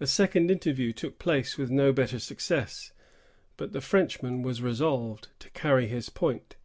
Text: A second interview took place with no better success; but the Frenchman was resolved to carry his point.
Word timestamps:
A 0.00 0.06
second 0.08 0.50
interview 0.50 0.92
took 0.92 1.20
place 1.20 1.56
with 1.56 1.70
no 1.70 1.92
better 1.92 2.18
success; 2.18 2.90
but 3.56 3.70
the 3.72 3.80
Frenchman 3.80 4.42
was 4.42 4.60
resolved 4.60 5.28
to 5.38 5.48
carry 5.50 5.86
his 5.86 6.08
point. 6.08 6.56